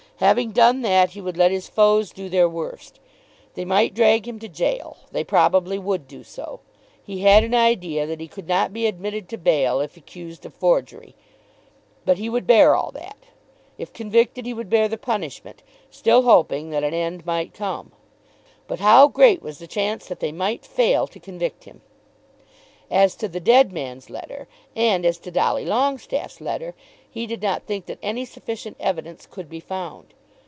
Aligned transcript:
Having 0.21 0.51
done 0.51 0.83
that, 0.83 1.09
he 1.09 1.19
would 1.19 1.35
let 1.35 1.49
his 1.49 1.67
foes 1.67 2.11
do 2.11 2.29
their 2.29 2.47
worst. 2.47 2.99
They 3.55 3.65
might 3.65 3.95
drag 3.95 4.27
him 4.27 4.37
to 4.41 4.47
gaol. 4.47 4.97
They 5.11 5.23
probably 5.23 5.79
would 5.79 6.07
do 6.07 6.23
so. 6.23 6.59
He 7.03 7.21
had 7.21 7.43
an 7.43 7.55
idea 7.55 8.05
that 8.05 8.19
he 8.19 8.27
could 8.27 8.47
not 8.47 8.71
be 8.71 8.85
admitted 8.85 9.27
to 9.29 9.37
bail 9.39 9.79
if 9.79 9.97
accused 9.97 10.45
of 10.45 10.53
forgery. 10.53 11.15
But 12.05 12.19
he 12.19 12.29
would 12.29 12.45
bear 12.45 12.75
all 12.75 12.91
that. 12.91 13.17
If 13.79 13.93
convicted 13.93 14.45
he 14.45 14.53
would 14.53 14.69
bear 14.69 14.87
the 14.87 14.95
punishment, 14.99 15.63
still 15.89 16.21
hoping 16.21 16.69
that 16.69 16.83
an 16.83 16.93
end 16.93 17.25
might 17.25 17.55
come. 17.55 17.91
But 18.67 18.79
how 18.79 19.07
great 19.07 19.41
was 19.41 19.57
the 19.57 19.65
chance 19.65 20.05
that 20.07 20.19
they 20.19 20.31
might 20.31 20.63
fail 20.67 21.07
to 21.07 21.19
convict 21.19 21.63
him! 21.63 21.81
As 22.91 23.15
to 23.15 23.27
the 23.29 23.39
dead 23.39 23.71
man's 23.71 24.09
letter, 24.11 24.47
and 24.75 25.03
as 25.05 25.17
to 25.19 25.31
Dolly 25.31 25.65
Longestaffe's 25.65 26.41
letter, 26.41 26.75
he 27.13 27.25
did 27.25 27.41
not 27.41 27.63
think 27.63 27.85
that 27.85 27.99
any 28.01 28.25
sufficient 28.25 28.75
evidence 28.81 29.25
could 29.25 29.47
be 29.49 29.61
found. 29.61 30.13